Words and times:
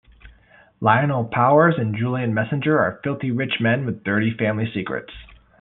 Lionel 0.79 1.25
Powers 1.25 1.75
and 1.77 1.95
Julian 1.95 2.33
Messenger 2.33 2.79
are 2.79 2.99
filthy 3.03 3.29
rich 3.29 3.59
men 3.59 3.85
with 3.85 4.03
dirty 4.03 4.35
family 4.35 4.65
secrets. 4.73 5.11